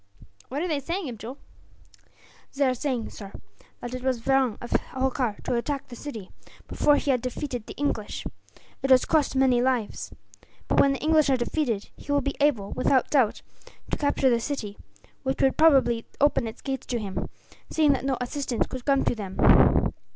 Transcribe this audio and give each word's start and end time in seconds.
"What 0.49 0.63
are 0.63 0.67
they 0.67 0.79
saying, 0.79 1.07
Abdool?" 1.09 1.37
"They 2.55 2.65
are 2.65 2.73
saying, 2.73 3.11
sir, 3.11 3.33
that 3.81 3.93
it 3.93 4.01
was 4.01 4.25
wrong 4.25 4.57
of 4.59 4.71
Holkar 4.71 5.35
to 5.43 5.53
attack 5.53 5.89
the 5.89 5.95
city, 5.95 6.31
before 6.67 6.95
he 6.95 7.11
had 7.11 7.21
defeated 7.21 7.67
the 7.67 7.75
English. 7.75 8.25
It 8.81 8.89
has 8.89 9.05
cost 9.05 9.35
many 9.35 9.61
lives. 9.61 10.11
But 10.67 10.79
when 10.79 10.93
the 10.93 11.03
English 11.03 11.29
are 11.29 11.37
defeated 11.37 11.91
he 11.95 12.11
will 12.11 12.21
be 12.21 12.33
able, 12.41 12.71
without 12.71 13.11
doubt, 13.11 13.43
to 13.91 13.97
capture 13.99 14.31
the 14.31 14.39
city; 14.39 14.75
which 15.21 15.37
probably 15.55 15.97
would 15.97 16.05
open 16.19 16.47
its 16.47 16.61
gates 16.61 16.87
to 16.87 16.97
him, 16.97 17.29
seeing 17.69 17.91
that 17.93 18.03
no 18.03 18.17
assistance 18.19 18.65
could 18.65 18.85
come 18.85 19.03
to 19.03 19.13
them." 19.13 19.37